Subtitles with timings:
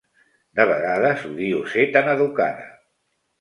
[0.59, 2.67] De vegades odio ser tan educada.